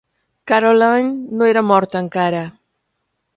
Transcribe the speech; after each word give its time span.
"Carolyn" 0.51 1.11
no 1.41 1.49
era 1.51 1.63
morta 1.73 2.03
encara. 2.07 2.41